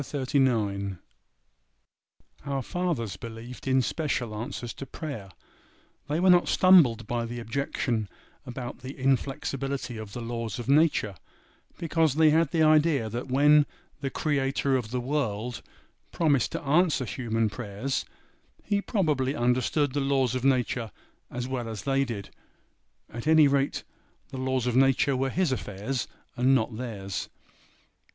CHAPTER 0.03 0.25
XXXIX. 0.39 0.97
OUR 2.47 2.63
fathers 2.63 3.17
believed 3.17 3.67
in 3.67 3.83
special 3.83 4.33
answers 4.33 4.73
to 4.73 4.87
prayer. 4.87 5.29
They 6.07 6.19
were 6.19 6.31
not 6.31 6.47
stumbled 6.47 7.05
by 7.05 7.25
the 7.27 7.39
objection 7.39 8.09
about 8.43 8.79
the 8.79 8.97
inflexibility 8.97 9.97
of 9.97 10.13
the 10.13 10.21
laws 10.21 10.57
of 10.57 10.67
nature, 10.67 11.13
because 11.77 12.15
they 12.15 12.31
had 12.31 12.49
the 12.49 12.63
idea 12.63 13.09
that 13.09 13.27
when 13.27 13.67
the 13.99 14.09
Creator 14.09 14.75
of 14.75 14.89
the 14.89 14.99
world 14.99 15.61
promised 16.11 16.53
to 16.53 16.63
answer 16.63 17.05
human 17.05 17.47
prayers, 17.47 18.03
He 18.63 18.81
probably 18.81 19.35
understood 19.35 19.93
the 19.93 20.01
laws 20.01 20.33
of 20.33 20.43
nature 20.43 20.89
as 21.29 21.47
well 21.47 21.69
as 21.69 21.83
they 21.83 22.05
did; 22.05 22.31
at 23.11 23.27
any 23.27 23.47
rate, 23.47 23.83
the 24.29 24.37
laws 24.39 24.65
of 24.65 24.75
nature 24.75 25.15
were 25.15 25.29
His 25.29 25.51
affairs 25.51 26.07
and 26.35 26.55
not 26.55 26.75
theirs. 26.75 27.29